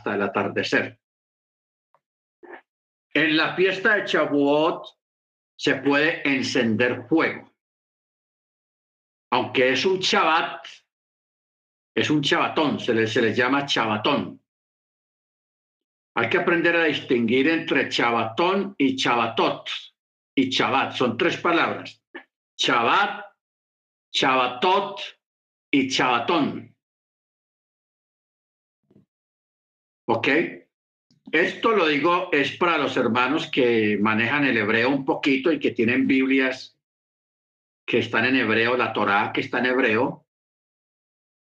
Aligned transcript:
hasta 0.00 0.14
el 0.14 0.22
atardecer. 0.22 0.98
En 3.12 3.36
la 3.36 3.54
fiesta 3.54 3.96
de 3.96 4.06
Shavuot 4.06 4.86
se 5.56 5.76
puede 5.76 6.26
encender 6.26 7.06
fuego. 7.06 7.52
Aunque 9.32 9.72
es 9.72 9.84
un 9.84 9.98
Shabbat, 9.98 10.66
es 11.94 12.08
un 12.08 12.22
chabatón, 12.22 12.80
se 12.80 12.94
les, 12.94 13.12
se 13.12 13.34
llama 13.34 13.66
chabatón. 13.66 14.42
Hay 16.16 16.28
que 16.30 16.38
aprender 16.38 16.76
a 16.76 16.84
distinguir 16.84 17.48
entre 17.48 17.88
chabatón 17.88 18.74
y 18.78 18.96
chabatot 18.96 19.68
y 20.34 20.48
chabat. 20.48 20.92
Son 20.92 21.16
tres 21.16 21.36
palabras. 21.36 22.02
Chabat, 22.56 23.26
chabatot 24.12 25.00
y 25.70 25.88
chabatón. 25.88 26.69
¿Ok? 30.12 30.26
Esto 31.30 31.70
lo 31.70 31.86
digo 31.86 32.30
es 32.32 32.56
para 32.56 32.76
los 32.78 32.96
hermanos 32.96 33.48
que 33.48 33.96
manejan 34.00 34.44
el 34.44 34.56
hebreo 34.56 34.88
un 34.88 35.04
poquito 35.04 35.52
y 35.52 35.60
que 35.60 35.70
tienen 35.70 36.08
Biblias 36.08 36.76
que 37.86 37.98
están 37.98 38.24
en 38.24 38.34
hebreo, 38.34 38.76
la 38.76 38.92
Torá 38.92 39.30
que 39.32 39.40
está 39.40 39.60
en 39.60 39.66
hebreo. 39.66 40.26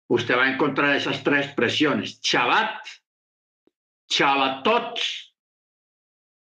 Usted 0.10 0.38
va 0.38 0.46
a 0.46 0.54
encontrar 0.54 0.96
esas 0.96 1.22
tres 1.26 1.48
expresiones, 1.48 2.22
Chabat, 2.22 2.88
Chabatot 4.10 4.98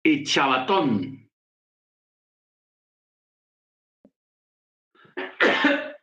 y 0.02 0.24
Chabatón. 0.24 1.30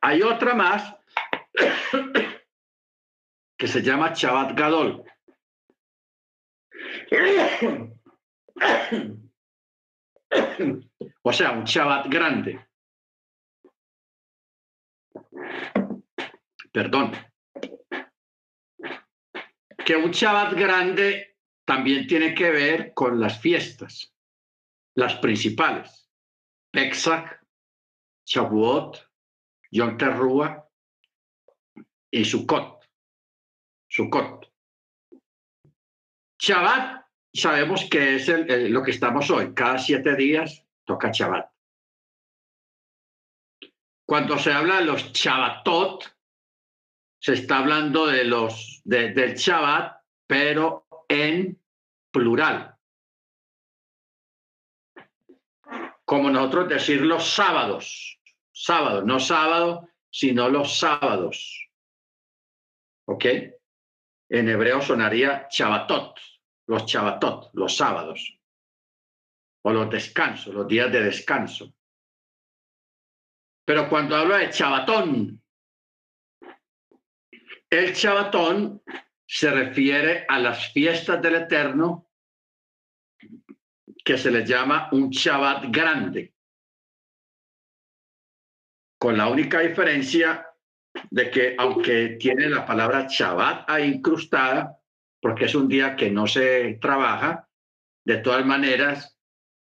Hay 0.01 0.21
otra 0.21 0.53
más 0.53 0.95
que 3.57 3.67
se 3.67 3.81
llama 3.81 4.13
Chabat 4.13 4.55
Gadol. 4.55 5.03
O 11.21 11.33
sea, 11.33 11.51
un 11.51 11.65
Shabbat 11.65 12.07
grande. 12.07 12.67
Perdón. 16.71 17.11
Que 19.85 19.95
un 19.95 20.11
Shabbat 20.11 20.53
grande 20.53 21.37
también 21.65 22.07
tiene 22.07 22.33
que 22.33 22.49
ver 22.49 22.93
con 22.93 23.19
las 23.19 23.39
fiestas, 23.39 24.13
las 24.95 25.15
principales. 25.15 26.09
Pesach, 26.71 27.39
Shavuot, 28.25 29.09
Yom 29.71 29.97
Teruah 29.97 30.67
y 32.11 32.25
Sukkot. 32.25 32.83
Sukkot. 33.87 34.54
Shabbat 36.45 37.03
sabemos 37.33 37.85
que 37.89 38.17
es 38.17 38.27
lo 38.69 38.83
que 38.83 38.91
estamos 38.91 39.31
hoy. 39.31 39.55
Cada 39.55 39.79
siete 39.79 40.15
días 40.15 40.63
toca 40.85 41.09
Shabbat. 41.11 41.49
Cuando 44.07 44.37
se 44.37 44.53
habla 44.53 44.77
de 44.77 44.85
los 44.85 45.11
Shabbatot, 45.11 46.05
se 47.19 47.33
está 47.33 47.57
hablando 47.57 48.05
de 48.05 48.25
los, 48.25 48.79
del 48.83 49.33
Shabbat, 49.33 50.03
pero 50.27 50.85
en 51.09 51.59
plural. 52.11 52.77
Como 56.05 56.29
nosotros 56.29 56.69
decir 56.69 57.01
los 57.01 57.27
sábados, 57.27 58.19
sábados, 58.51 59.03
no 59.03 59.19
sábado, 59.19 59.89
sino 60.11 60.47
los 60.49 60.77
sábados. 60.77 61.71
¿Ok? 63.07 63.25
En 64.29 64.47
hebreo 64.47 64.79
sonaría 64.83 65.47
Shabbatot 65.49 66.19
los 66.67 66.85
Shabbatot, 66.85 67.51
los 67.53 67.75
sábados, 67.75 68.39
o 69.63 69.71
los 69.71 69.89
descansos, 69.89 70.53
los 70.53 70.67
días 70.67 70.91
de 70.91 71.03
descanso. 71.03 71.73
Pero 73.65 73.89
cuando 73.89 74.15
habla 74.15 74.37
de 74.37 74.51
Chabatón, 74.51 75.41
el 77.69 77.95
Chabatón 77.95 78.83
se 79.27 79.49
refiere 79.49 80.25
a 80.27 80.39
las 80.39 80.71
fiestas 80.71 81.21
del 81.21 81.35
Eterno 81.35 82.09
que 84.03 84.19
se 84.19 84.29
les 84.29 84.47
llama 84.47 84.87
un 84.91 85.09
Shabbat 85.09 85.65
grande, 85.69 86.35
con 88.99 89.17
la 89.17 89.27
única 89.27 89.61
diferencia 89.61 90.47
de 91.09 91.31
que 91.31 91.55
aunque 91.57 92.17
tiene 92.19 92.47
la 92.47 92.65
palabra 92.65 93.07
Shabbat 93.09 93.67
ahí 93.67 93.93
incrustada, 93.95 94.79
porque 95.21 95.45
es 95.45 95.55
un 95.55 95.67
día 95.67 95.95
que 95.95 96.11
no 96.11 96.27
se 96.27 96.77
trabaja, 96.81 97.49
de 98.05 98.17
todas 98.17 98.45
maneras 98.45 99.17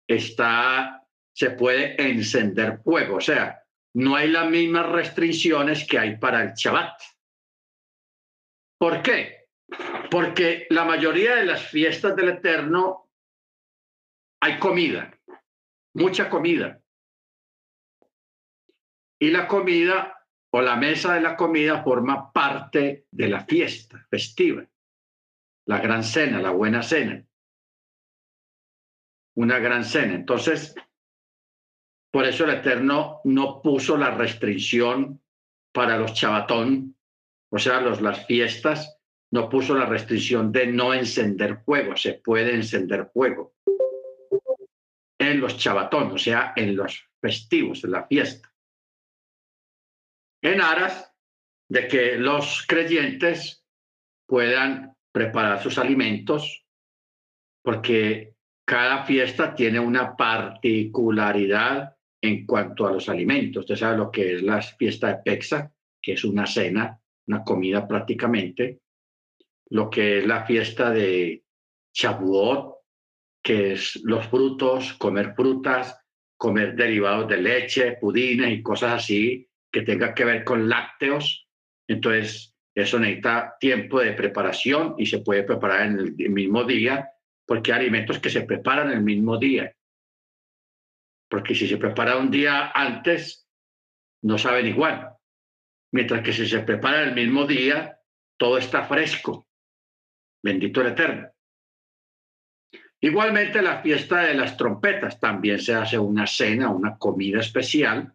está, 0.09 1.06
se 1.34 1.50
puede 1.50 2.00
encender 2.03 2.81
fuego, 2.83 3.16
o 3.16 3.21
sea, 3.21 3.62
no 3.94 4.16
hay 4.16 4.28
las 4.28 4.49
mismas 4.49 4.88
restricciones 4.88 5.87
que 5.87 5.99
hay 5.99 6.16
para 6.16 6.43
el 6.43 6.55
Shabbat. 6.55 7.00
¿Por 8.78 9.03
qué? 9.03 9.49
Porque 10.11 10.66
la 10.71 10.84
mayoría 10.84 11.37
de 11.37 11.44
las 11.44 11.69
fiestas 11.69 12.17
del 12.17 12.31
Eterno 12.31 13.11
hay 14.41 14.59
comida, 14.59 15.12
mucha 15.94 16.31
comida. 16.31 16.81
Y 19.21 19.31
la 19.31 19.47
comida 19.47 20.17
o 20.53 20.62
la 20.62 20.77
mesa 20.77 21.15
de 21.15 21.21
la 21.21 21.37
comida 21.37 21.82
forma 21.82 22.32
parte 22.32 23.06
de 23.11 23.28
la 23.28 23.44
fiesta 23.44 24.06
festiva 24.09 24.67
la 25.70 25.78
gran 25.78 26.03
cena, 26.03 26.42
la 26.42 26.50
buena 26.50 26.82
cena. 26.82 27.25
Una 29.36 29.60
gran 29.60 29.84
cena. 29.84 30.14
Entonces, 30.14 30.75
por 32.10 32.25
eso 32.25 32.42
el 32.42 32.50
Eterno 32.50 33.20
no 33.22 33.62
puso 33.62 33.97
la 33.97 34.10
restricción 34.10 35.22
para 35.72 35.97
los 35.97 36.12
chabatón, 36.12 36.97
o 37.53 37.58
sea, 37.60 37.81
los, 37.81 38.00
las 38.00 38.26
fiestas, 38.26 38.98
no 39.31 39.48
puso 39.48 39.76
la 39.76 39.86
restricción 39.86 40.50
de 40.50 40.66
no 40.66 40.92
encender 40.92 41.58
fuego. 41.58 41.97
Se 41.97 42.14
puede 42.14 42.52
encender 42.52 43.08
fuego 43.14 43.54
en 45.20 45.41
los 45.41 45.56
chabatón, 45.56 46.10
o 46.10 46.19
sea, 46.19 46.52
en 46.56 46.75
los 46.75 47.08
festivos, 47.20 47.84
en 47.84 47.92
la 47.92 48.08
fiesta. 48.08 48.52
En 50.42 50.60
aras 50.60 51.14
de 51.69 51.87
que 51.87 52.16
los 52.16 52.64
creyentes 52.66 53.64
puedan 54.26 54.97
preparar 55.12 55.62
sus 55.62 55.78
alimentos, 55.78 56.65
porque 57.62 58.34
cada 58.65 59.04
fiesta 59.04 59.54
tiene 59.54 59.81
una 59.81 60.16
particularidad 60.16 61.97
en 62.22 62.47
cuanto 62.47 62.87
a 62.87 62.93
los 62.93 63.09
alimentos. 63.09 63.62
Usted 63.62 63.76
sabe 63.76 63.97
lo 63.97 64.10
que 64.10 64.34
es 64.34 64.43
la 64.43 64.62
fiesta 64.62 65.09
de 65.09 65.22
Pexa, 65.25 65.72
que 66.00 66.12
es 66.12 66.25
una 66.25 66.47
cena, 66.47 67.00
una 67.26 67.43
comida 67.43 67.87
prácticamente. 67.87 68.81
Lo 69.70 69.91
que 69.91 70.19
es 70.19 70.26
la 70.26 70.44
fiesta 70.44 70.91
de 70.91 71.44
Shavuot, 71.93 72.76
que 73.43 73.72
es 73.72 74.00
los 74.04 74.26
frutos, 74.26 74.93
comer 74.94 75.34
frutas, 75.34 75.99
comer 76.37 76.75
derivados 76.75 77.28
de 77.28 77.37
leche, 77.38 77.99
pudines 78.00 78.50
y 78.50 78.62
cosas 78.62 79.03
así 79.03 79.49
que 79.70 79.82
tenga 79.82 80.15
que 80.15 80.25
ver 80.25 80.44
con 80.44 80.69
lácteos. 80.69 81.49
Entonces, 81.88 82.50
eso 82.75 82.98
necesita 82.98 83.56
tiempo 83.58 84.00
de 84.00 84.12
preparación 84.12 84.94
y 84.98 85.06
se 85.06 85.20
puede 85.20 85.42
preparar 85.42 85.86
en 85.86 85.98
el 85.98 86.31
mismo 86.31 86.64
día, 86.64 87.12
porque 87.47 87.72
hay 87.72 87.81
alimentos 87.81 88.19
que 88.19 88.31
se 88.31 88.42
preparan 88.42 88.92
el 88.92 89.03
mismo 89.03 89.38
día. 89.38 89.75
Porque 91.28 91.54
si 91.54 91.66
se 91.66 91.76
prepara 91.76 92.16
un 92.16 92.31
día 92.31 92.70
antes, 92.75 93.48
no 94.22 94.38
saben 94.38 94.66
igual. 94.66 95.16
Mientras 95.92 96.22
que 96.22 96.32
si 96.32 96.47
se 96.47 96.60
prepara 96.60 97.03
el 97.03 97.14
mismo 97.14 97.47
día, 97.47 97.98
todo 98.36 98.58
está 98.58 98.84
fresco. 98.84 99.48
Bendito 100.42 100.81
el 100.81 100.88
Eterno. 100.88 101.31
Igualmente 103.02 103.62
la 103.62 103.81
fiesta 103.82 104.22
de 104.22 104.34
las 104.34 104.56
trompetas 104.56 105.19
también 105.19 105.58
se 105.58 105.75
hace 105.75 105.99
una 105.99 106.26
cena, 106.26 106.69
una 106.69 106.99
comida 106.99 107.40
especial. 107.40 108.14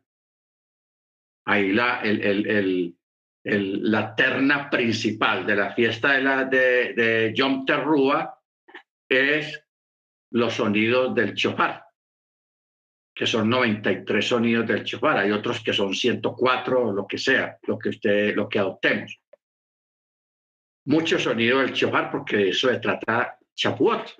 Ahí 1.46 1.72
la, 1.72 2.02
el, 2.02 2.22
el, 2.22 2.98
la 3.45 4.15
terna 4.15 4.69
principal 4.69 5.45
de 5.45 5.56
la 5.56 5.74
fiesta 5.74 6.13
de, 6.13 6.21
la, 6.21 6.45
de, 6.45 6.94
de 6.94 7.33
Yom 7.36 7.63
Teruah 7.63 8.33
es 9.07 9.63
los 10.31 10.53
sonidos 10.53 11.13
del 11.13 11.36
chofar, 11.36 11.86
que 13.13 13.27
son 13.27 13.47
93 13.50 14.27
sonidos 14.27 14.68
del 14.68 14.83
chofar. 14.83 15.19
Hay 15.19 15.31
otros 15.31 15.62
que 15.63 15.74
son 15.74 15.94
104 15.94 16.88
o 16.88 16.92
lo 16.92 17.06
que 17.06 17.19
sea, 17.19 17.59
lo 17.68 17.77
que 17.77 17.89
usted, 17.89 18.36
lo 18.36 18.50
que 18.50 18.57
adoptemos. 18.57 19.21
Mucho 20.88 21.19
sonido 21.19 21.59
del 21.59 21.74
chofar 21.74 22.12
porque 22.12 22.50
eso 22.50 22.69
se 22.69 22.80
trata 22.80 23.38
chapuot, 23.53 24.12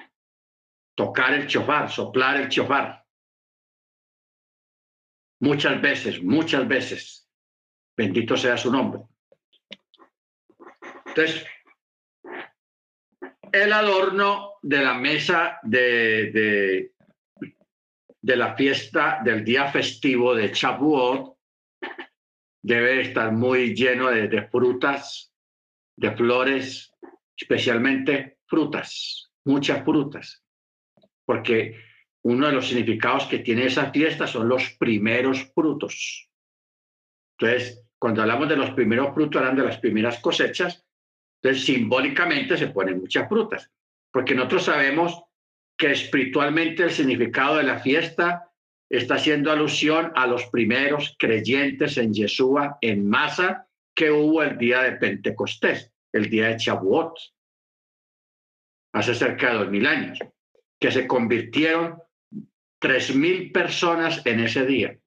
tocar 0.96 1.34
el 1.34 1.48
chofar, 1.48 1.90
soplar 1.90 2.42
el 2.42 2.50
chofar. 2.50 3.04
Muchas 5.42 5.82
veces, 5.82 6.22
muchas 6.22 6.68
veces. 6.68 7.28
Bendito 7.98 8.38
sea 8.38 8.58
su 8.58 8.72
nombre. 8.72 9.02
Entonces, 11.16 11.48
el 13.54 13.72
adorno 13.72 14.56
de 14.62 14.84
la 14.84 14.96
mesa 14.96 15.60
de, 15.64 16.30
de, 16.32 16.92
de 18.22 18.36
la 18.36 18.54
fiesta 18.58 19.22
del 19.24 19.46
día 19.46 19.72
festivo 19.72 20.36
de 20.36 20.52
Chabuot 20.52 21.38
debe 22.62 23.00
estar 23.00 23.32
muy 23.32 23.74
lleno 23.74 24.12
de, 24.12 24.28
de 24.28 24.50
frutas, 24.50 25.32
de 25.96 26.12
flores, 26.12 26.92
especialmente 27.38 28.40
frutas, 28.46 29.32
muchas 29.46 29.86
frutas, 29.86 30.44
porque 31.24 31.80
uno 32.24 32.48
de 32.48 32.54
los 32.54 32.68
significados 32.68 33.28
que 33.28 33.40
tiene 33.40 33.68
esa 33.68 33.90
fiesta 33.90 34.28
son 34.28 34.50
los 34.50 34.72
primeros 34.72 35.50
frutos. 35.54 36.30
Entonces, 37.40 37.86
cuando 37.98 38.22
hablamos 38.22 38.50
de 38.50 38.58
los 38.58 38.72
primeros 38.72 39.14
frutos, 39.14 39.40
hablan 39.40 39.56
de 39.56 39.64
las 39.64 39.78
primeras 39.78 40.20
cosechas, 40.20 40.85
entonces 41.46 41.66
simbólicamente 41.66 42.58
se 42.58 42.70
ponen 42.70 43.00
muchas 43.00 43.30
frutas, 43.30 43.72
porque 44.12 44.34
nosotros 44.34 44.66
sabemos 44.66 45.22
que 45.78 45.92
espiritualmente 45.92 46.82
el 46.82 46.90
significado 46.90 47.58
de 47.58 47.64
la 47.64 47.78
fiesta 47.78 48.52
está 48.90 49.16
haciendo 49.16 49.52
alusión 49.52 50.12
a 50.16 50.26
los 50.26 50.46
primeros 50.48 51.16
creyentes 51.20 51.98
en 51.98 52.16
Yeshua 52.16 52.80
en 52.82 53.08
masa 53.08 53.68
que 53.94 54.10
hubo 54.10 54.42
el 54.42 54.58
día 54.58 54.82
de 54.82 54.94
Pentecostés, 54.94 55.94
el 56.14 56.32
día 56.32 56.48
de 56.48 56.58
Chabuot, 56.58 57.14
hace 58.94 59.14
cerca 59.14 59.52
de 59.52 59.58
dos 59.60 59.70
mil 59.70 59.86
años, 59.86 60.18
que 60.80 60.90
se 60.90 61.06
convirtieron 61.06 62.02
tres 62.80 63.16
mil 63.16 63.52
personas 63.52 64.26
en 64.26 64.40
ese 64.40 64.66
día. 64.66 64.98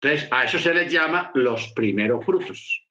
Entonces, 0.00 0.28
a 0.32 0.42
eso 0.42 0.58
se 0.58 0.74
les 0.74 0.90
llama 0.90 1.30
los 1.34 1.72
primeros 1.74 2.24
frutos. 2.24 2.87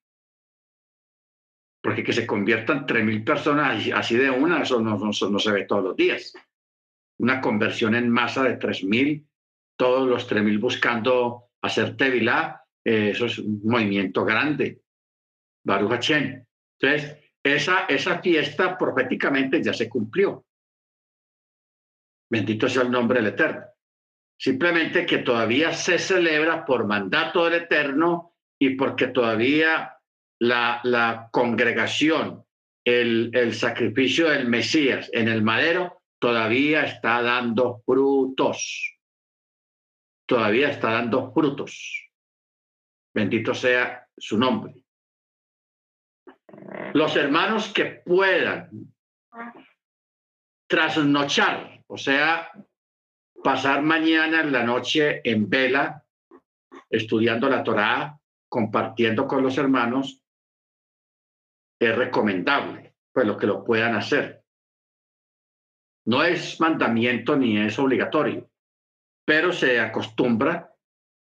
Porque 1.88 2.04
que 2.04 2.12
se 2.12 2.28
conviertan 2.28 2.86
tres 2.86 3.06
mil 3.06 3.24
personas 3.24 3.88
así 3.96 4.18
de 4.18 4.30
una, 4.30 4.62
eso 4.62 4.82
no, 4.82 4.98
no, 4.98 5.40
se 5.40 5.52
ve 5.54 5.64
todos 5.64 5.86
los 5.86 5.96
días. 5.96 6.34
Una 7.20 7.40
conversión 7.40 7.96
en 7.96 8.10
masa 8.10 8.44
de 8.44 8.58
tres 8.58 8.84
mil, 8.84 9.26
todos 9.78 10.06
los 10.06 10.28
tres 10.28 10.44
mil 10.44 10.58
buscando 10.60 11.46
hacer 11.62 11.96
Tevilá, 11.96 12.62
eh, 12.84 13.12
eso 13.12 13.28
es 13.28 13.40
un 13.40 13.62
movimiento 13.64 14.26
grande. 14.26 14.82
Baruch 15.64 15.94
Hachem. 15.94 16.46
Entonces, 16.78 17.18
esa, 17.42 17.86
esa 17.86 18.20
fiesta 18.20 18.78
proféticamente 18.78 19.64
ya 19.64 19.72
se 19.72 19.88
cumplió. 19.88 20.46
Bendito 22.30 22.68
sea 22.68 22.82
el 22.82 22.92
nombre 22.92 23.22
del 23.22 23.32
Eterno. 23.32 23.64
Simplemente 24.38 25.06
que 25.06 25.20
todavía 25.20 25.72
se 25.72 25.98
celebra 26.00 26.66
por 26.66 26.86
mandato 26.86 27.46
del 27.46 27.62
Eterno 27.62 28.34
y 28.60 28.72
porque 28.76 29.08
todavía 29.08 29.97
la, 30.40 31.30
congregación, 31.32 32.46
el, 32.86 33.32
el 33.34 33.54
sacrificio 33.54 34.30
del 34.30 34.48
Mesías 34.48 35.10
en 35.14 35.28
el 35.28 35.42
madero, 35.42 36.02
todavía 36.20 36.84
está 36.84 37.22
dando 37.22 37.82
frutos. 37.86 38.98
Todavía 40.26 40.70
está 40.70 40.92
dando 40.92 41.32
frutos. 41.32 42.10
Bendito 43.14 43.54
sea 43.54 44.08
su 44.18 44.38
nombre. 44.38 44.84
Los 46.94 47.16
hermanos 47.16 47.72
que 47.74 47.86
puedan 47.86 48.70
trasnochar, 50.68 51.84
o 51.88 51.98
sea, 51.98 52.52
pasar 53.44 53.82
mañana 53.82 54.42
en 54.42 54.52
la 54.52 54.64
noche 54.64 55.22
en 55.24 55.50
vela, 55.50 56.04
estudiando 56.90 57.50
la 57.50 57.64
Torá, 57.64 58.20
compartiendo 58.50 59.28
con 59.28 59.44
los 59.44 59.58
hermanos, 59.58 60.22
es 61.80 61.96
recomendable, 61.96 62.94
pues 63.12 63.26
lo 63.26 63.38
que 63.38 63.48
lo 63.48 63.64
puedan 63.64 63.96
hacer. 63.96 64.44
No 66.06 66.24
es 66.24 66.60
mandamiento 66.60 67.36
ni 67.36 67.58
es 67.58 67.78
obligatorio, 67.80 68.50
pero 69.26 69.52
se 69.52 69.80
acostumbra, 69.80 70.74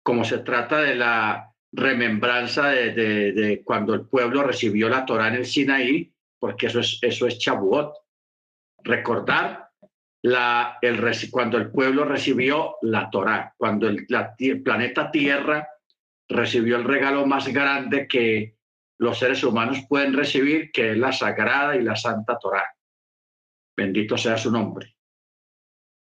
como 0.02 0.24
se 0.24 0.38
trata 0.38 0.80
de 0.80 0.94
la 0.94 1.50
remembranza 1.72 2.68
de, 2.68 3.62
cuando 3.64 3.94
el 3.94 4.06
pueblo 4.06 4.42
recibió 4.42 4.88
la 4.88 5.04
Torá 5.06 5.28
en 5.28 5.36
el 5.36 5.46
Sinaí, 5.46 6.12
porque 6.38 6.66
eso 6.66 6.80
es, 6.80 6.98
eso 7.00 7.26
es 7.26 7.38
Chabuot. 7.38 7.94
Recordar 8.82 9.70
la, 10.22 10.78
el, 10.82 11.00
cuando 11.30 11.56
el 11.56 11.70
pueblo 11.70 12.04
recibió 12.04 12.76
la 12.82 13.08
Torá, 13.08 13.54
cuando 13.56 13.88
el 13.88 14.06
planeta 14.62 15.10
Tierra 15.10 15.66
recibió 16.28 16.76
el 16.76 16.84
regalo 16.84 17.26
más 17.26 17.48
grande 17.48 18.06
que 18.06 18.56
los 18.98 19.18
seres 19.18 19.42
humanos 19.42 19.78
pueden 19.88 20.12
recibir, 20.12 20.70
que 20.72 20.92
es 20.92 20.98
la 20.98 21.12
sagrada 21.12 21.76
y 21.76 21.82
la 21.82 21.96
santa 21.96 22.38
Torá. 22.38 22.64
Bendito 23.76 24.16
sea 24.16 24.38
su 24.38 24.50
nombre. 24.50 24.96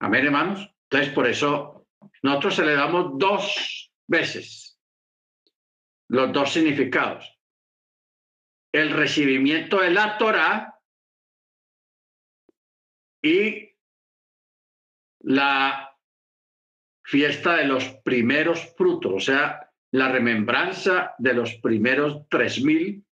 Amén, 0.01 0.27
hermanos. 0.27 0.69
Entonces, 0.91 1.15
por 1.15 1.29
eso 1.29 1.87
nosotros 2.23 2.57
celebramos 2.57 3.13
dos 3.19 3.93
veces 4.07 4.73
los 6.09 6.33
dos 6.33 6.53
significados. 6.53 7.39
El 8.71 8.91
recibimiento 8.91 9.81
de 9.81 9.91
la 9.91 10.19
Torá 10.19 10.79
y 13.23 13.71
la 15.21 15.97
fiesta 17.03 17.57
de 17.57 17.65
los 17.65 17.85
primeros 18.05 18.75
frutos, 18.77 19.13
o 19.15 19.21
sea, 19.21 19.62
la 19.93 20.11
remembranza 20.11 21.15
de 21.19 21.35
los 21.35 21.55
primeros 21.57 22.27
tres 22.29 22.63
mil 22.63 23.05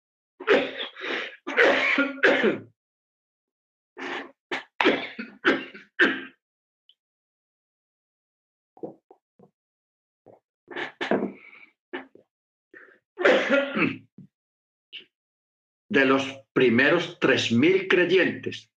de 15.89 16.05
los 16.05 16.23
primeros 16.53 17.19
tres 17.19 17.51
mil 17.51 17.87
creyentes. 17.87 18.71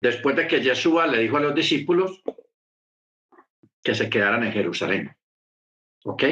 Después 0.00 0.36
de 0.36 0.46
que 0.46 0.60
Yeshua 0.60 1.08
le 1.08 1.18
dijo 1.18 1.38
a 1.38 1.40
los 1.40 1.54
discípulos 1.54 2.22
que 3.86 3.94
se 3.94 4.10
quedaran 4.10 4.42
en 4.42 4.52
Jerusalén. 4.52 5.16
¿Ok? 6.06 6.24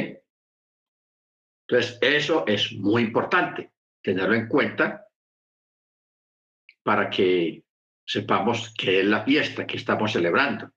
Entonces, 1.68 1.98
eso 2.00 2.44
es 2.48 2.72
muy 2.72 3.02
importante, 3.02 3.70
tenerlo 4.02 4.34
en 4.34 4.48
cuenta 4.48 5.06
para 6.82 7.08
que 7.08 7.62
sepamos 8.04 8.74
qué 8.76 8.98
es 8.98 9.06
la 9.06 9.22
fiesta 9.22 9.68
que 9.68 9.76
estamos 9.76 10.10
celebrando. 10.10 10.72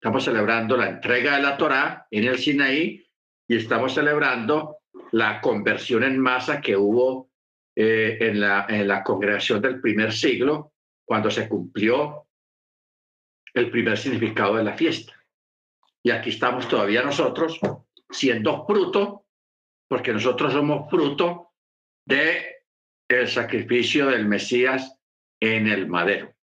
Estamos 0.00 0.24
celebrando 0.24 0.78
la 0.78 0.88
entrega 0.88 1.36
de 1.36 1.42
la 1.42 1.58
Torá 1.58 2.06
en 2.10 2.24
el 2.24 2.38
Sinaí 2.38 3.06
y 3.46 3.56
estamos 3.56 3.92
celebrando 3.92 4.78
la 5.10 5.42
conversión 5.42 6.04
en 6.04 6.18
masa 6.18 6.62
que 6.62 6.74
hubo 6.74 7.30
eh, 7.76 8.16
en, 8.18 8.40
la, 8.40 8.64
en 8.66 8.88
la 8.88 9.04
congregación 9.04 9.60
del 9.60 9.78
primer 9.82 10.10
siglo, 10.14 10.72
cuando 11.04 11.30
se 11.30 11.50
cumplió 11.50 12.28
el 13.52 13.70
primer 13.70 13.98
significado 13.98 14.56
de 14.56 14.64
la 14.64 14.72
fiesta. 14.72 15.21
Y 16.04 16.10
aquí 16.10 16.30
estamos 16.30 16.68
todavía 16.68 17.02
nosotros 17.02 17.60
siendo 18.10 18.66
fruto, 18.66 19.26
porque 19.88 20.12
nosotros 20.12 20.52
somos 20.52 20.90
fruto 20.90 21.52
de 22.06 22.66
el 23.08 23.28
sacrificio 23.28 24.06
del 24.06 24.26
Mesías 24.26 24.98
en 25.40 25.68
el 25.68 25.86
madero. 25.86 26.34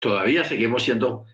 Todavía 0.00 0.44
seguimos 0.44 0.82
siendo 0.82 1.26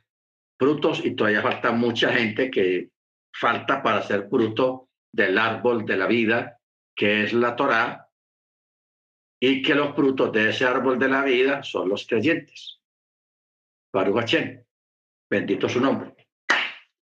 frutos 0.59 1.05
y 1.05 1.15
todavía 1.15 1.43
falta 1.43 1.73
mucha 1.73 2.13
gente 2.13 2.51
que 2.51 2.91
falta 3.33 3.83
para 3.83 4.03
ser 4.03 4.29
fruto 4.29 4.91
del 5.13 5.39
árbol 5.39 5.85
de 5.85 5.97
la 5.97 6.07
vida, 6.07 6.61
que 6.95 7.25
es 7.25 7.33
la 7.33 7.57
Torá, 7.57 8.09
y 9.41 9.63
que 9.63 9.75
los 9.75 9.95
frutos 9.95 10.33
de 10.33 10.51
ese 10.51 10.65
árbol 10.65 10.99
de 10.99 11.09
la 11.09 11.23
vida 11.23 11.63
son 11.63 11.89
los 11.89 12.07
creyentes. 12.07 12.81
Baruch 13.93 14.35
bendito 15.31 15.69
su 15.69 15.81
nombre. 15.81 16.24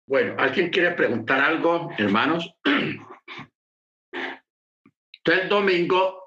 Bueno, 0.07 0.35
¿alguien 0.37 0.69
quiere 0.69 0.91
preguntar 0.91 1.41
algo, 1.41 1.89
hermanos? 1.97 2.55
Entonces, 5.17 5.43
el 5.43 5.49
domingo, 5.49 6.23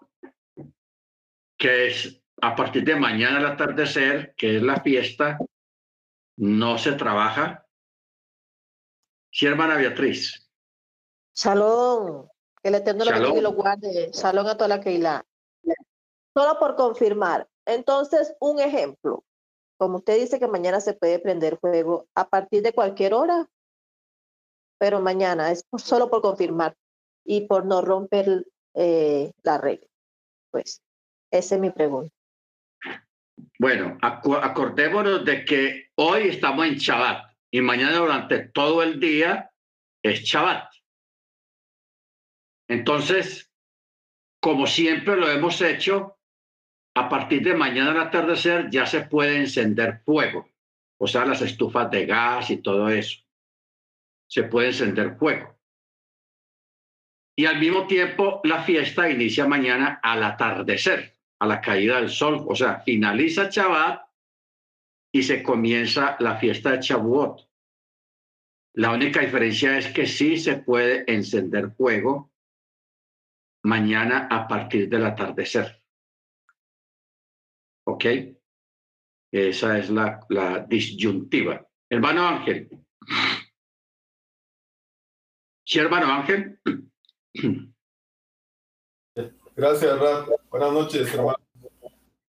que 1.56 1.86
es 1.86 2.22
a 2.42 2.54
partir 2.54 2.84
de 2.84 2.96
mañana 2.96 3.38
al 3.38 3.46
atardecer, 3.46 4.34
que 4.36 4.56
es 4.56 4.62
la 4.62 4.82
fiesta, 4.82 5.38
no 6.36 6.76
se 6.76 6.92
trabaja. 6.92 7.66
Sí, 9.32 9.46
hermana 9.46 9.76
Beatriz. 9.76 10.46
Salón, 11.32 12.28
que 12.62 12.68
el 12.68 12.74
Eterno 12.74 13.04
lo 13.06 13.40
lo 13.40 13.52
guarde. 13.52 14.12
Salón 14.12 14.46
a 14.46 14.56
toda 14.56 14.68
la 14.68 14.80
Keila. 14.82 15.24
Solo 16.36 16.58
por 16.58 16.76
confirmar. 16.76 17.48
Entonces, 17.64 18.34
un 18.40 18.60
ejemplo. 18.60 19.24
Como 19.78 19.96
usted 19.96 20.18
dice 20.18 20.38
que 20.38 20.48
mañana 20.48 20.80
se 20.80 20.92
puede 20.92 21.18
prender 21.18 21.58
fuego 21.58 22.08
a 22.14 22.28
partir 22.28 22.62
de 22.62 22.74
cualquier 22.74 23.14
hora, 23.14 23.48
pero 24.80 24.98
mañana 25.02 25.52
es 25.52 25.62
solo 25.76 26.08
por 26.08 26.22
confirmar 26.22 26.74
y 27.22 27.42
por 27.42 27.66
no 27.66 27.82
romper 27.82 28.46
eh, 28.74 29.30
la 29.42 29.58
regla. 29.58 29.86
Pues 30.50 30.82
esa 31.30 31.54
es 31.56 31.60
mi 31.60 31.70
pregunta. 31.70 32.14
Bueno, 33.58 33.98
acordémonos 34.00 35.24
de 35.26 35.44
que 35.44 35.90
hoy 35.96 36.28
estamos 36.28 36.66
en 36.66 36.76
Shabbat 36.76 37.30
y 37.50 37.60
mañana 37.60 37.98
durante 37.98 38.48
todo 38.48 38.82
el 38.82 38.98
día 38.98 39.52
es 40.02 40.20
Shabbat. 40.20 40.72
Entonces, 42.66 43.52
como 44.40 44.66
siempre 44.66 45.16
lo 45.16 45.28
hemos 45.30 45.60
hecho, 45.60 46.16
a 46.94 47.08
partir 47.10 47.42
de 47.42 47.54
mañana 47.54 47.90
al 47.90 48.00
atardecer 48.00 48.70
ya 48.70 48.86
se 48.86 49.02
puede 49.02 49.36
encender 49.36 50.00
fuego, 50.06 50.48
o 50.98 51.06
sea, 51.06 51.26
las 51.26 51.42
estufas 51.42 51.90
de 51.90 52.06
gas 52.06 52.50
y 52.50 52.62
todo 52.62 52.88
eso. 52.88 53.20
Se 54.30 54.44
puede 54.44 54.68
encender 54.68 55.16
fuego. 55.16 55.58
Y 57.36 57.46
al 57.46 57.58
mismo 57.58 57.86
tiempo, 57.86 58.40
la 58.44 58.62
fiesta 58.62 59.08
inicia 59.10 59.46
mañana 59.46 59.98
al 60.02 60.22
atardecer, 60.22 61.16
a 61.40 61.46
la 61.46 61.60
caída 61.60 61.96
del 61.96 62.10
sol, 62.10 62.44
o 62.46 62.54
sea, 62.54 62.80
finaliza 62.80 63.48
Shabbat 63.50 64.10
y 65.12 65.22
se 65.22 65.42
comienza 65.42 66.16
la 66.20 66.36
fiesta 66.36 66.72
de 66.72 66.82
Shavuot. 66.82 67.48
La 68.74 68.92
única 68.92 69.20
diferencia 69.20 69.78
es 69.78 69.88
que 69.88 70.06
sí 70.06 70.36
se 70.36 70.58
puede 70.58 71.10
encender 71.12 71.70
fuego 71.72 72.30
mañana 73.64 74.28
a 74.30 74.46
partir 74.46 74.88
del 74.88 75.06
atardecer. 75.06 75.82
¿Ok? 77.86 78.04
Esa 79.32 79.78
es 79.78 79.90
la, 79.90 80.20
la 80.28 80.60
disyuntiva. 80.60 81.66
Hermano 81.88 82.28
Ángel. 82.28 82.68
¿Sí, 85.70 85.78
hermano 85.78 86.12
Ángel? 86.12 86.58
Gracias, 89.54 90.00
Rap. 90.00 90.28
Buenas 90.50 90.72
noches, 90.72 91.14
hermano. 91.14 91.38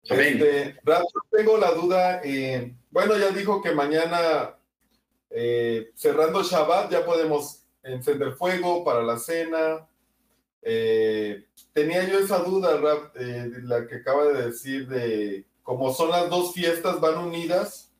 Este, 0.03 0.77
tengo 1.31 1.57
la 1.57 1.71
duda. 1.71 2.21
Eh, 2.25 2.75
bueno, 2.91 3.17
ya 3.17 3.31
dijo 3.31 3.63
que 3.63 3.71
mañana, 3.71 4.57
eh, 5.31 5.93
cerrando 5.95 6.43
Shabbat, 6.43 6.91
ya 6.91 7.05
podemos 7.05 7.65
encender 7.85 8.33
fuego 8.33 8.83
para 8.83 9.05
la 9.05 9.17
cena. 9.21 9.89
Eh, 10.61 11.47
tenía 11.73 12.09
yo 12.09 12.19
esa 12.19 12.39
duda, 12.39 12.77
Rap, 12.79 13.15
la 13.15 13.87
que 13.87 13.99
acaba 13.99 14.25
de 14.25 14.47
decir 14.47 14.89
de 14.89 15.47
como 15.63 15.95
son 15.95 16.11
las 16.11 16.29
dos 16.29 16.55
fiestas, 16.55 17.01
van 17.01 17.19
unidas. 17.19 17.95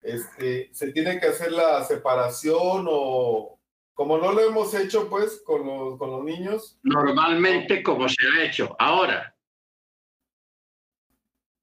Este, 0.00 0.70
¿Se 0.72 0.92
tiene 0.92 1.20
que 1.20 1.26
hacer 1.26 1.52
la 1.52 1.84
separación 1.84 2.86
o, 2.88 3.57
como 3.98 4.16
no 4.16 4.30
lo 4.30 4.40
hemos 4.48 4.72
hecho, 4.74 5.10
pues, 5.10 5.42
con 5.44 5.66
los, 5.66 5.98
con 5.98 6.12
los 6.12 6.22
niños. 6.22 6.78
Normalmente 6.84 7.82
como 7.82 8.08
se 8.08 8.24
ha 8.28 8.44
hecho. 8.44 8.76
Ahora, 8.78 9.36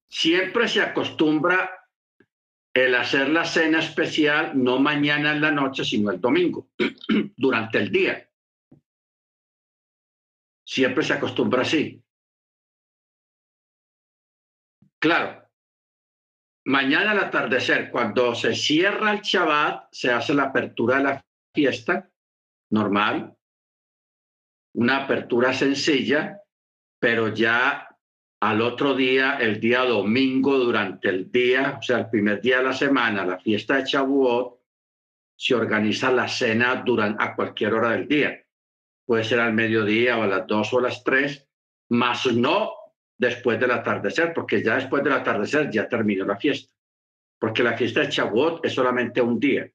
siempre 0.09 0.67
se 0.67 0.81
acostumbra 0.81 1.87
el 2.73 2.93
hacer 2.93 3.29
la 3.29 3.45
cena 3.45 3.79
especial 3.79 4.51
no 4.61 4.79
mañana 4.79 5.31
en 5.31 5.39
la 5.39 5.49
noche, 5.49 5.85
sino 5.85 6.11
el 6.11 6.19
domingo, 6.19 6.67
durante 7.37 7.77
el 7.77 7.89
día. 7.89 8.29
Siempre 10.65 11.05
se 11.05 11.13
acostumbra 11.13 11.61
así. 11.61 12.03
Claro, 14.99 15.41
mañana 16.65 17.11
al 17.11 17.19
atardecer, 17.19 17.89
cuando 17.89 18.35
se 18.35 18.53
cierra 18.53 19.13
el 19.13 19.21
Shabbat, 19.21 19.87
se 19.93 20.11
hace 20.11 20.33
la 20.33 20.43
apertura 20.43 20.97
de 20.97 21.03
la 21.03 21.25
fiesta 21.53 22.11
normal, 22.69 23.35
una 24.73 25.03
apertura 25.03 25.53
sencilla, 25.53 26.41
pero 26.99 27.29
ya 27.29 27.87
al 28.41 28.61
otro 28.61 28.93
día, 28.93 29.37
el 29.37 29.59
día 29.59 29.83
domingo, 29.85 30.57
durante 30.57 31.09
el 31.09 31.31
día, 31.31 31.77
o 31.79 31.81
sea, 31.81 31.99
el 31.99 32.09
primer 32.09 32.41
día 32.41 32.57
de 32.57 32.65
la 32.65 32.73
semana, 32.73 33.25
la 33.25 33.39
fiesta 33.39 33.77
de 33.77 33.85
Chabuot, 33.85 34.59
se 35.37 35.55
organiza 35.55 36.11
la 36.11 36.27
cena 36.27 36.83
durante, 36.85 37.23
a 37.23 37.35
cualquier 37.35 37.73
hora 37.73 37.91
del 37.91 38.07
día. 38.07 38.41
Puede 39.05 39.23
ser 39.23 39.39
al 39.39 39.53
mediodía 39.53 40.17
o 40.17 40.23
a 40.23 40.27
las 40.27 40.47
dos 40.47 40.73
o 40.73 40.79
a 40.79 40.83
las 40.83 41.03
tres, 41.03 41.47
más 41.89 42.25
no 42.33 42.71
después 43.17 43.59
del 43.59 43.71
atardecer, 43.71 44.33
porque 44.33 44.63
ya 44.63 44.75
después 44.75 45.03
del 45.03 45.13
atardecer 45.13 45.69
ya 45.69 45.87
terminó 45.87 46.25
la 46.25 46.37
fiesta. 46.37 46.71
Porque 47.39 47.63
la 47.63 47.77
fiesta 47.77 48.01
de 48.01 48.09
Chabuot 48.09 48.65
es 48.65 48.73
solamente 48.73 49.21
un 49.21 49.39
día 49.39 49.69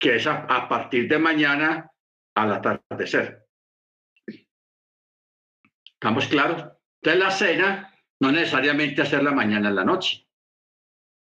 que 0.00 0.16
es 0.16 0.26
a, 0.26 0.66
partir 0.68 1.06
de 1.06 1.18
mañana 1.18 1.92
al 2.34 2.52
atardecer. 2.52 3.46
¿Estamos 5.84 6.26
claros? 6.28 6.64
Entonces 7.02 7.22
la 7.22 7.30
cena 7.30 7.94
no 8.20 8.32
necesariamente 8.32 9.02
hacerla 9.02 9.32
mañana 9.32 9.68
en 9.68 9.76
la 9.76 9.84
noche. 9.84 10.26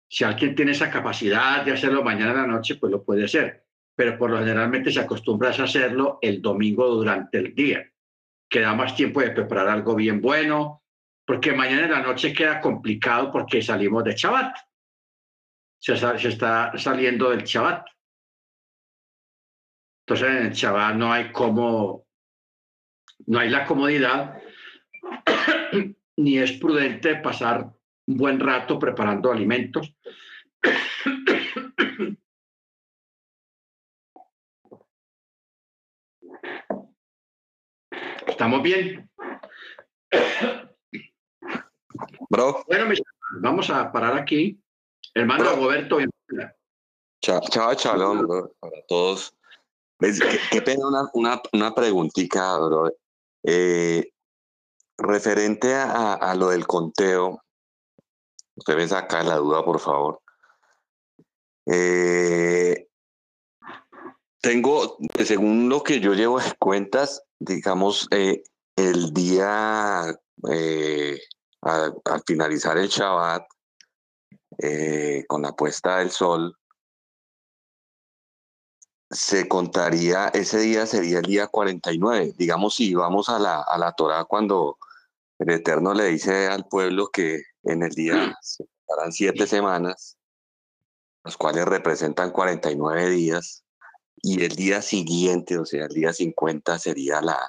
Si 0.07 0.23
alguien 0.23 0.55
tiene 0.55 0.71
esa 0.71 0.91
capacidad 0.91 1.65
de 1.65 1.73
hacerlo 1.73 2.03
mañana 2.03 2.31
en 2.31 2.37
la 2.37 2.47
noche, 2.47 2.75
pues 2.75 2.91
lo 2.91 3.03
puede 3.03 3.25
hacer. 3.25 3.65
Pero 3.95 4.17
por 4.17 4.29
lo 4.29 4.37
generalmente 4.37 4.91
se 4.91 4.99
acostumbra 4.99 5.49
a 5.49 5.63
hacerlo 5.63 6.19
el 6.21 6.41
domingo 6.41 6.87
durante 6.87 7.39
el 7.39 7.55
día, 7.55 7.91
que 8.47 8.61
da 8.61 8.75
más 8.75 8.95
tiempo 8.95 9.21
de 9.21 9.31
preparar 9.31 9.67
algo 9.67 9.95
bien 9.95 10.21
bueno, 10.21 10.83
porque 11.25 11.53
mañana 11.53 11.85
en 11.85 11.91
la 11.91 12.01
noche 12.01 12.33
queda 12.33 12.61
complicado 12.61 13.31
porque 13.31 13.61
salimos 13.61 14.03
de 14.03 14.15
Shabbat. 14.15 14.55
Se, 15.79 15.95
se 15.95 16.27
está 16.27 16.77
saliendo 16.77 17.31
del 17.31 17.43
Shabbat. 17.43 17.85
Entonces 20.09 20.27
en 20.27 20.37
el 20.47 20.53
chaval 20.53 20.97
no 20.97 21.13
hay 21.13 21.31
como, 21.31 22.07
no 23.27 23.37
hay 23.37 23.51
la 23.51 23.63
comodidad, 23.63 24.41
ni 26.17 26.39
es 26.39 26.53
prudente 26.53 27.17
pasar 27.17 27.71
un 28.07 28.17
buen 28.17 28.39
rato 28.39 28.79
preparando 28.79 29.31
alimentos. 29.31 29.93
¿Estamos 38.25 38.63
bien? 38.63 39.07
Bro. 42.31 42.63
Bueno, 42.65 42.95
vamos 43.41 43.69
a 43.69 43.91
parar 43.91 44.17
aquí. 44.17 44.59
Hermano 45.13 45.55
Roberto. 45.55 45.99
Chao, 47.21 47.41
chao, 47.51 47.75
para 48.59 48.81
todos. 48.87 49.38
Qué, 49.99 50.61
pena 50.61 50.87
una, 50.87 51.09
una, 51.13 51.41
una 51.51 51.75
preguntita, 51.75 52.57
bro. 52.57 52.89
Eh, 53.43 54.13
referente 54.97 55.75
a, 55.75 56.13
a, 56.13 56.35
lo 56.35 56.49
del 56.49 56.65
conteo, 56.65 57.43
usted 58.55 58.77
me 58.77 58.87
saca 58.87 59.23
la 59.23 59.35
duda, 59.35 59.63
por 59.63 59.79
favor. 59.79 60.21
Eh, 61.65 62.87
tengo, 64.41 64.97
según 65.25 65.67
lo 65.67 65.83
que 65.83 65.99
yo 65.99 66.13
llevo 66.13 66.39
de 66.39 66.53
cuentas, 66.57 67.21
digamos, 67.37 68.07
eh, 68.11 68.41
el 68.77 69.13
día 69.13 70.03
al 71.61 72.23
finalizar 72.25 72.77
el 72.77 72.87
Shabbat, 72.87 73.45
con 75.27 75.41
la 75.41 75.51
puesta 75.51 75.97
del 75.97 76.11
sol, 76.11 76.58
se 79.09 79.47
contaría, 79.47 80.27
ese 80.29 80.59
día 80.59 80.85
sería 80.85 81.19
el 81.19 81.25
día 81.25 81.47
49. 81.47 82.33
Digamos, 82.37 82.75
si 82.75 82.93
vamos 82.93 83.29
a 83.29 83.39
la, 83.39 83.61
a 83.61 83.77
la 83.77 83.93
Torah 83.93 84.25
cuando 84.25 84.77
el 85.39 85.49
Eterno 85.49 85.93
le 85.93 86.05
dice 86.05 86.47
al 86.47 86.67
pueblo 86.67 87.07
que 87.07 87.41
en 87.63 87.83
el 87.83 87.91
día 87.91 88.37
se 88.41 88.65
contarán 88.85 89.11
siete 89.11 89.47
semanas, 89.47 90.17
los 91.23 91.37
cuales 91.37 91.65
representan 91.65 92.31
49 92.31 93.09
días, 93.09 93.63
y 94.21 94.43
el 94.43 94.55
día 94.55 94.81
siguiente, 94.81 95.57
o 95.57 95.65
sea, 95.65 95.85
el 95.85 95.93
día 95.93 96.13
50, 96.13 96.77
sería 96.77 97.21
la, 97.21 97.39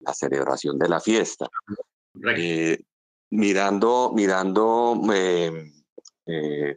la, 0.00 0.14
celebración 0.14 0.78
de 0.78 0.88
la 0.88 1.00
fiesta. 1.00 1.48
Eh, 2.36 2.78
mirando, 3.30 4.12
mirando 4.14 5.00
eh, 5.12 5.72
eh, 6.26 6.76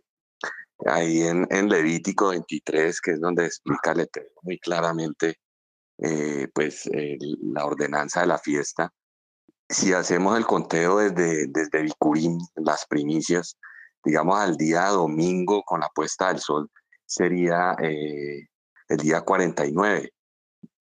ahí 0.85 1.23
en, 1.23 1.47
en, 1.49 1.69
Levítico 1.69 2.29
23, 2.29 3.01
que 3.01 3.11
es 3.11 3.19
donde 3.19 3.45
explica 3.45 3.93
muy 4.43 4.59
claramente 4.59 5.39
eh, 5.99 6.47
pues, 6.53 6.89
la 7.41 7.65
ordenanza 7.65 8.21
de 8.21 8.27
la 8.27 8.37
fiesta. 8.37 8.91
Si 9.69 9.93
hacemos 9.93 10.37
el 10.37 10.45
conteo 10.45 10.99
desde, 10.99 11.47
desde 11.47 11.81
Bicurín, 11.81 12.39
las 12.55 12.85
primicias, 12.85 13.57
digamos 14.03 14.39
al 14.39 14.55
día 14.55 14.87
domingo 14.87 15.63
con 15.63 15.81
la 15.81 15.89
puesta 15.93 16.29
del 16.29 16.39
sol, 16.39 16.69
sería 17.05 17.75
eh, 17.81 18.47
el 18.89 18.97
día 18.97 19.21
49. 19.21 20.13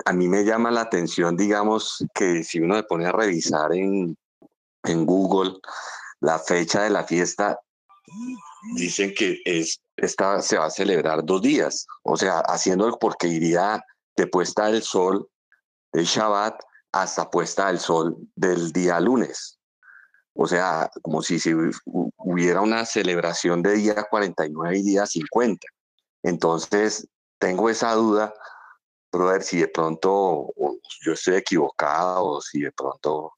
A 0.04 0.12
mí 0.12 0.28
me 0.28 0.44
llama 0.44 0.70
la 0.70 0.82
atención, 0.82 1.36
digamos, 1.36 2.04
que 2.14 2.44
si 2.44 2.60
uno 2.60 2.76
se 2.76 2.84
pone 2.84 3.06
a 3.06 3.12
revisar 3.12 3.72
en, 3.72 4.16
en 4.84 5.06
Google 5.06 5.54
la 6.20 6.38
fecha 6.38 6.82
de 6.82 6.90
la 6.90 7.04
fiesta, 7.04 7.58
dicen 8.76 9.14
que 9.14 9.40
es, 9.44 9.80
esta 9.96 10.42
se 10.42 10.58
va 10.58 10.66
a 10.66 10.70
celebrar 10.70 11.24
dos 11.24 11.42
días, 11.42 11.86
o 12.02 12.16
sea, 12.16 12.40
haciendo 12.40 12.98
porque 12.98 13.28
iría 13.28 13.82
de 14.16 14.26
puesta 14.26 14.66
del 14.66 14.82
sol 14.82 15.28
del 15.92 16.04
Shabbat 16.04 16.60
hasta 16.92 17.30
puesta 17.30 17.68
del 17.68 17.78
sol 17.78 18.16
del 18.34 18.72
día 18.72 19.00
lunes. 19.00 19.58
O 20.34 20.46
sea, 20.46 20.90
como 21.02 21.22
si, 21.22 21.38
si 21.38 21.54
hubiera 22.16 22.60
una 22.60 22.84
celebración 22.84 23.62
de 23.62 23.74
día 23.74 24.06
49 24.10 24.78
y 24.78 24.82
día 24.82 25.06
50. 25.06 25.66
Entonces, 26.22 27.08
tengo 27.38 27.70
esa 27.70 27.94
duda, 27.94 28.34
brother, 29.10 29.42
si 29.42 29.60
de 29.60 29.68
pronto 29.68 30.52
yo 31.02 31.12
estoy 31.12 31.36
equivocado, 31.36 32.24
o 32.26 32.40
si 32.42 32.60
de 32.60 32.72
pronto, 32.72 33.32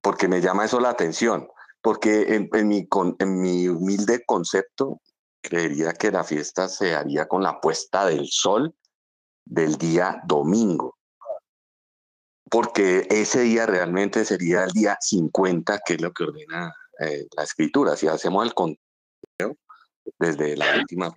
porque 0.00 0.26
me 0.26 0.40
llama 0.40 0.64
eso 0.64 0.80
la 0.80 0.90
atención, 0.90 1.48
porque 1.82 2.34
en, 2.34 2.68
mi, 2.68 2.88
en 3.18 3.40
mi 3.40 3.68
humilde 3.68 4.24
concepto, 4.26 5.00
creería 5.40 5.92
que 5.92 6.10
la 6.10 6.24
fiesta 6.24 6.68
se 6.68 6.94
haría 6.94 7.26
con 7.26 7.42
la 7.42 7.60
puesta 7.60 8.06
del 8.06 8.28
sol 8.28 8.74
del 9.44 9.76
día 9.76 10.20
domingo, 10.26 10.96
porque 12.50 13.06
ese 13.10 13.42
día 13.42 13.66
realmente 13.66 14.24
sería 14.24 14.64
el 14.64 14.70
día 14.70 14.96
50, 15.00 15.80
que 15.84 15.94
es 15.94 16.00
lo 16.00 16.12
que 16.12 16.24
ordena 16.24 16.74
eh, 17.00 17.26
la 17.36 17.42
escritura. 17.42 17.96
Si 17.96 18.06
hacemos 18.06 18.46
el 18.46 18.54
conteo 18.54 19.56
desde 20.18 20.56
la 20.56 20.76
última 20.76 21.14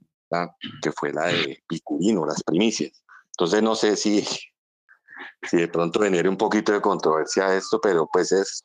que 0.82 0.92
fue 0.92 1.13
la 1.13 1.27
de 1.27 1.63
Picurino, 1.68 2.25
las 2.25 2.44
primicias. 2.44 3.03
Entonces 3.38 3.62
no 3.62 3.75
sé 3.75 3.96
si, 3.96 4.25
si 5.44 5.58
de 5.58 5.68
pronto 5.68 6.00
venir 6.00 6.27
un 6.27 6.38
poquito 6.38 6.72
de 6.72 6.82
controversia 6.82 7.56
esto, 7.56 7.80
pero 7.82 8.08
pues 8.12 8.32
es, 8.32 8.63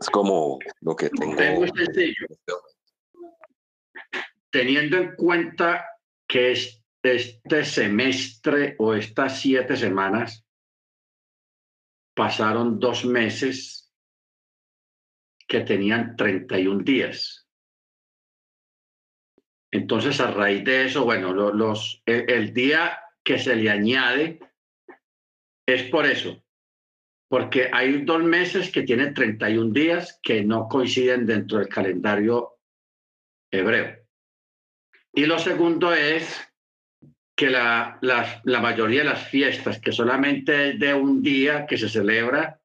es 0.00 0.10
como 0.10 0.58
lo 0.80 0.96
que 0.96 1.10
tengo. 1.10 1.64
Este 1.64 2.14
Teniendo 4.56 4.96
en 4.96 5.14
cuenta 5.16 5.84
que 6.26 6.52
este 7.02 7.62
semestre 7.66 8.74
o 8.78 8.94
estas 8.94 9.38
siete 9.38 9.76
semanas 9.76 10.46
pasaron 12.14 12.80
dos 12.80 13.04
meses 13.04 13.92
que 15.46 15.60
tenían 15.60 16.16
31 16.16 16.84
días. 16.84 17.46
Entonces, 19.70 20.18
a 20.20 20.30
raíz 20.30 20.64
de 20.64 20.86
eso, 20.86 21.04
bueno, 21.04 21.34
los, 21.34 22.02
el, 22.06 22.54
día 22.54 22.98
que 23.22 23.38
se 23.38 23.56
le 23.56 23.68
añade 23.68 24.40
es 25.68 25.82
por 25.90 26.06
eso, 26.06 26.42
porque 27.28 27.68
hay 27.70 28.06
dos 28.06 28.24
meses 28.24 28.72
que 28.72 28.84
tienen 28.84 29.12
31 29.12 29.74
días 29.74 30.18
que 30.22 30.42
no 30.42 30.66
coinciden 30.66 31.26
dentro 31.26 31.58
del 31.58 31.68
calendario 31.68 32.58
hebreo. 33.52 34.05
Y 35.16 35.26
lo 35.26 35.38
segundo 35.38 35.92
es 35.92 36.46
que 37.34 37.50
la, 37.50 37.98
la, 38.02 38.60
mayoría 38.60 39.00
de 39.00 39.08
las 39.08 39.28
fiestas, 39.28 39.80
que 39.80 39.90
solamente 39.90 40.70
es 40.70 40.78
de 40.78 40.94
un 40.94 41.22
día 41.22 41.66
que 41.66 41.78
se 41.78 41.88
celebra, 41.88 42.60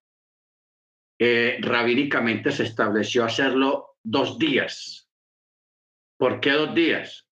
eh, 1.19 1.57
rabínicamente 1.61 2.51
se 2.51 2.63
estableció 2.63 3.25
hacerlo 3.25 3.95
dos 4.03 4.37
días 4.37 5.01
¿Por 6.21 6.39
qué 6.39 6.51
dos 6.51 6.75
días? 6.75 7.27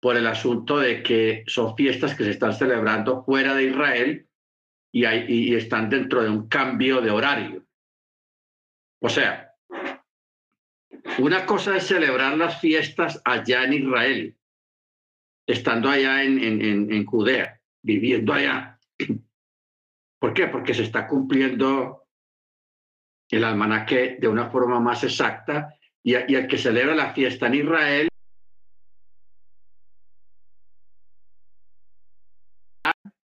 Por 0.00 0.16
el 0.16 0.26
asunto 0.26 0.78
de 0.78 1.02
que 1.02 1.44
son 1.46 1.76
fiestas 1.76 2.14
que 2.14 2.24
se 2.24 2.30
están 2.30 2.54
celebrando 2.54 3.22
fuera 3.24 3.54
de 3.54 3.64
Israel 3.64 4.26
y, 4.90 5.04
y 5.06 5.54
están 5.54 5.90
dentro 5.90 6.22
de 6.22 6.30
un 6.30 6.48
cambio 6.48 7.02
de 7.02 7.10
horario. 7.10 7.66
O 9.02 9.10
sea, 9.10 9.45
una 11.18 11.46
cosa 11.46 11.76
es 11.76 11.86
celebrar 11.86 12.36
las 12.36 12.60
fiestas 12.60 13.20
allá 13.24 13.64
en 13.64 13.72
Israel, 13.72 14.36
estando 15.46 15.88
allá 15.88 16.22
en, 16.22 16.42
en, 16.42 16.92
en, 16.92 17.06
Judea, 17.06 17.60
viviendo 17.82 18.32
allá. 18.32 18.78
¿Por 20.18 20.34
qué? 20.34 20.48
Porque 20.48 20.74
se 20.74 20.82
está 20.82 21.06
cumpliendo 21.06 22.04
el 23.30 23.44
almanaque 23.44 24.16
de 24.20 24.28
una 24.28 24.50
forma 24.50 24.80
más 24.80 25.04
exacta 25.04 25.74
y, 26.02 26.14
el 26.14 26.46
que 26.46 26.58
celebra 26.58 26.94
la 26.94 27.12
fiesta 27.12 27.46
en 27.48 27.54
Israel 27.54 28.08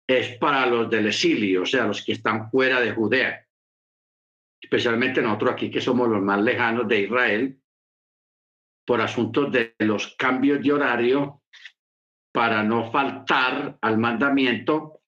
es 0.05 0.37
para 0.37 0.65
los 0.65 0.89
del 0.89 1.07
exilio, 1.07 1.63
o 1.63 1.65
sea, 1.65 1.85
los 1.85 2.03
que 2.03 2.13
están 2.13 2.49
fuera 2.49 2.79
de 2.79 2.91
Judea. 2.91 3.45
Especialmente 4.61 5.21
nosotros 5.21 5.53
aquí 5.53 5.69
que 5.69 5.81
somos 5.81 6.09
los 6.09 6.21
más 6.21 6.41
lejanos 6.41 6.87
de 6.87 7.01
Israel, 7.01 7.61
por 8.87 9.01
asuntos 9.01 9.51
de 9.51 9.75
los 9.79 10.15
cambios 10.15 10.63
de 10.63 10.71
horario, 10.71 11.41
para 12.31 12.63
no 12.63 12.89
faltar 12.89 13.77
al 13.81 13.97
mandamiento 13.97 15.01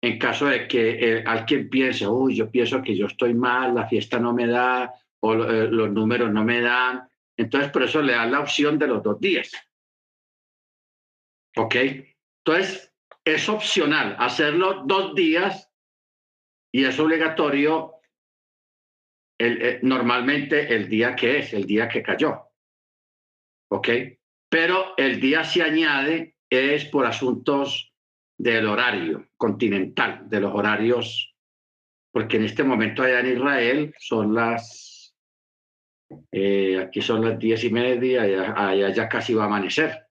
en 0.00 0.18
caso 0.18 0.46
de 0.46 0.68
que 0.68 0.90
eh, 0.90 1.24
alguien 1.26 1.68
piense, 1.68 2.06
uy, 2.06 2.36
yo 2.36 2.50
pienso 2.50 2.80
que 2.82 2.96
yo 2.96 3.06
estoy 3.06 3.34
mal, 3.34 3.74
la 3.74 3.88
fiesta 3.88 4.18
no 4.18 4.32
me 4.32 4.46
da, 4.46 4.94
o 5.22 5.34
eh, 5.34 5.68
los 5.68 5.90
números 5.90 6.32
no 6.32 6.44
me 6.44 6.60
dan. 6.60 7.08
Entonces, 7.36 7.70
por 7.70 7.82
eso 7.82 8.00
le 8.00 8.12
dan 8.12 8.30
la 8.30 8.40
opción 8.40 8.78
de 8.78 8.86
los 8.86 9.02
dos 9.02 9.20
días. 9.20 9.50
¿Ok? 11.56 11.74
Entonces, 12.44 12.94
es 13.24 13.48
opcional 13.48 14.16
hacerlo 14.18 14.84
dos 14.86 15.14
días 15.14 15.68
y 16.72 16.84
es 16.84 16.98
obligatorio 16.98 17.94
el, 19.38 19.62
eh, 19.62 19.80
normalmente 19.82 20.74
el 20.74 20.88
día 20.88 21.16
que 21.16 21.38
es, 21.40 21.52
el 21.52 21.66
día 21.66 21.88
que 21.88 22.02
cayó. 22.02 22.49
¿Ok? 23.70 23.88
Pero 24.48 24.96
el 24.96 25.20
día 25.20 25.44
se 25.44 25.62
añade 25.62 26.36
es 26.50 26.84
por 26.86 27.06
asuntos 27.06 27.94
del 28.36 28.66
horario 28.66 29.28
continental, 29.36 30.28
de 30.28 30.40
los 30.40 30.52
horarios, 30.52 31.34
porque 32.12 32.38
en 32.38 32.44
este 32.44 32.64
momento 32.64 33.02
allá 33.02 33.20
en 33.20 33.36
Israel 33.36 33.94
son 33.98 34.34
las 34.34 35.14
eh, 36.32 36.78
aquí 36.80 37.00
son 37.00 37.24
las 37.24 37.38
diez 37.38 37.62
y 37.62 37.70
media, 37.70 38.22
allá, 38.22 38.54
allá 38.56 38.90
ya 38.90 39.08
casi 39.08 39.34
va 39.34 39.44
a 39.44 39.46
amanecer. 39.46 40.06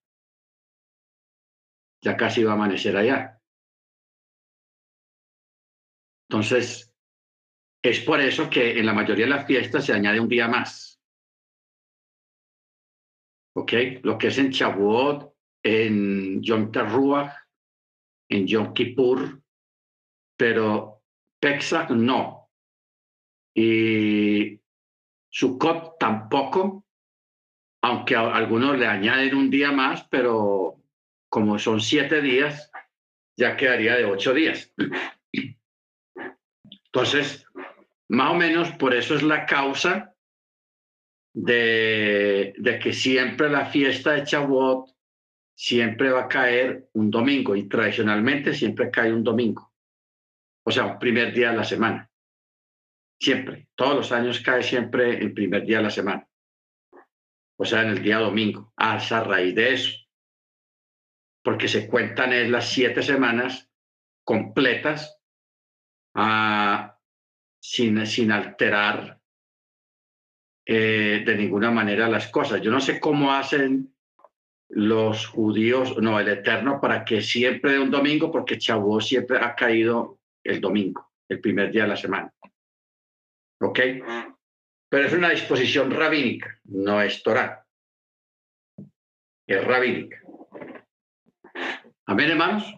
Ya 2.01 2.15
casi 2.15 2.43
va 2.43 2.51
a 2.51 2.53
amanecer 2.53 2.95
allá. 2.95 3.41
Entonces, 6.29 6.93
es 7.81 7.99
por 8.01 8.21
eso 8.21 8.49
que 8.49 8.79
en 8.79 8.85
la 8.85 8.93
mayoría 8.93 9.25
de 9.25 9.31
las 9.31 9.45
fiestas 9.45 9.85
se 9.85 9.93
añade 9.93 10.19
un 10.19 10.29
día 10.29 10.47
más. 10.47 10.98
¿Ok? 13.55 13.73
Lo 14.03 14.17
que 14.17 14.27
es 14.27 14.37
en 14.37 14.49
Shavuot, 14.49 15.33
en 15.63 16.41
Yom 16.41 16.71
Teruah, 16.71 17.35
en 18.29 18.47
Yom 18.47 18.73
Kippur, 18.73 19.41
pero 20.37 21.01
Pesach 21.39 21.89
no. 21.89 22.49
Y 23.55 24.59
Sukkot 25.29 25.97
tampoco, 25.99 26.85
aunque 27.81 28.15
algunos 28.15 28.77
le 28.77 28.87
añaden 28.87 29.35
un 29.35 29.49
día 29.49 29.71
más, 29.71 30.07
pero 30.09 30.81
como 31.29 31.59
son 31.59 31.81
siete 31.81 32.21
días, 32.21 32.71
ya 33.37 33.55
quedaría 33.55 33.95
de 33.95 34.05
ocho 34.05 34.33
días. 34.33 34.73
Entonces, 36.85 37.45
más 38.09 38.31
o 38.31 38.35
menos 38.35 38.71
por 38.71 38.93
eso 38.93 39.15
es 39.15 39.23
la 39.23 39.45
causa 39.45 40.08
de, 41.41 42.53
de 42.57 42.79
que 42.79 42.91
siempre 42.91 43.49
la 43.49 43.65
fiesta 43.65 44.11
de 44.11 44.25
Shavuot 44.25 44.89
siempre 45.55 46.11
va 46.11 46.23
a 46.23 46.27
caer 46.27 46.89
un 46.93 47.09
domingo 47.09 47.55
y 47.55 47.67
tradicionalmente 47.69 48.53
siempre 48.53 48.91
cae 48.91 49.13
un 49.13 49.23
domingo, 49.23 49.73
o 50.65 50.71
sea, 50.71 50.85
un 50.85 50.99
primer 50.99 51.33
día 51.33 51.51
de 51.51 51.57
la 51.57 51.63
semana. 51.63 52.09
Siempre, 53.21 53.67
todos 53.75 53.95
los 53.95 54.11
años 54.11 54.39
cae 54.41 54.63
siempre 54.63 55.17
el 55.17 55.33
primer 55.33 55.65
día 55.65 55.77
de 55.77 55.83
la 55.83 55.89
semana. 55.89 56.27
O 57.57 57.65
sea, 57.65 57.81
en 57.81 57.89
el 57.89 58.01
día 58.01 58.17
domingo. 58.17 58.71
A 58.77 58.97
raíz 58.97 59.53
de 59.53 59.73
eso. 59.73 59.91
Porque 61.43 61.67
se 61.67 61.89
cuentan 61.89 62.31
es 62.31 62.49
las 62.49 62.69
siete 62.69 63.03
semanas 63.03 63.69
completas 64.23 65.19
ah, 66.15 66.97
sin, 67.61 68.05
sin 68.07 68.31
alterar 68.31 69.18
eh, 70.71 71.23
de 71.25 71.35
ninguna 71.35 71.71
manera 71.71 72.07
las 72.07 72.27
cosas. 72.27 72.61
Yo 72.61 72.69
no 72.69 72.79
sé 72.79 72.99
cómo 72.99 73.33
hacen 73.33 73.91
los 74.67 75.25
judíos, 75.25 75.97
no, 75.99 76.19
el 76.19 76.27
Eterno, 76.27 76.79
para 76.79 77.03
que 77.03 77.23
siempre 77.23 77.71
de 77.71 77.79
un 77.79 77.89
domingo, 77.89 78.31
porque 78.31 78.59
Chabó 78.59 79.01
siempre 79.01 79.39
ha 79.39 79.55
caído 79.55 80.19
el 80.43 80.61
domingo, 80.61 81.09
el 81.27 81.41
primer 81.41 81.71
día 81.71 81.81
de 81.81 81.87
la 81.87 81.95
semana. 81.95 82.31
¿Ok? 83.61 83.79
Pero 84.89 85.07
es 85.07 85.13
una 85.13 85.31
disposición 85.31 85.89
rabínica, 85.89 86.59
no 86.65 87.01
es 87.01 87.23
Torah. 87.23 87.65
Es 89.47 89.65
rabínica. 89.65 90.21
Amén, 92.05 92.29
hermanos. 92.29 92.71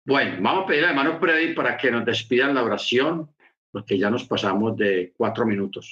Bueno, 0.04 0.38
vamos 0.40 0.64
a 0.64 0.66
pedir 0.66 0.84
a 0.84 0.90
hermano 0.90 1.18
Freddy 1.20 1.54
para 1.54 1.76
que 1.76 1.90
nos 1.90 2.04
despidan 2.04 2.54
la 2.54 2.64
oración, 2.64 3.30
porque 3.70 3.96
ya 3.96 4.10
nos 4.10 4.24
pasamos 4.24 4.76
de 4.76 5.12
cuatro 5.16 5.46
minutos. 5.46 5.90